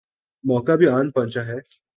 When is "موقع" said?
0.43-0.75